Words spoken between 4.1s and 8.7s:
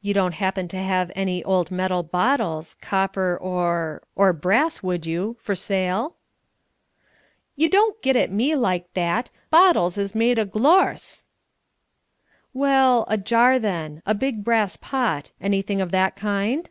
or brass would do for sale?" "You don't git at me